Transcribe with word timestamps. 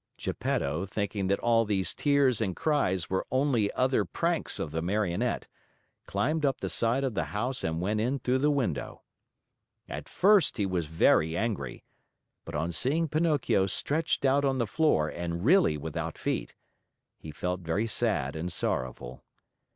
Geppetto, 0.17 0.87
thinking 0.87 1.27
that 1.27 1.37
all 1.41 1.63
these 1.63 1.93
tears 1.93 2.41
and 2.41 2.55
cries 2.55 3.07
were 3.07 3.27
only 3.29 3.71
other 3.73 4.03
pranks 4.03 4.57
of 4.57 4.71
the 4.71 4.81
Marionette, 4.81 5.47
climbed 6.07 6.43
up 6.43 6.59
the 6.59 6.71
side 6.71 7.03
of 7.03 7.13
the 7.13 7.25
house 7.25 7.63
and 7.63 7.79
went 7.81 8.01
in 8.01 8.17
through 8.17 8.39
the 8.39 8.49
window. 8.49 9.03
At 9.87 10.09
first 10.09 10.57
he 10.57 10.65
was 10.65 10.87
very 10.87 11.37
angry, 11.37 11.83
but 12.45 12.55
on 12.55 12.71
seeing 12.71 13.09
Pinocchio 13.09 13.67
stretched 13.67 14.25
out 14.25 14.43
on 14.43 14.57
the 14.57 14.65
floor 14.65 15.07
and 15.07 15.45
really 15.45 15.77
without 15.77 16.17
feet, 16.17 16.55
he 17.19 17.29
felt 17.29 17.59
very 17.59 17.85
sad 17.85 18.35
and 18.35 18.51
sorrowful. 18.51 19.23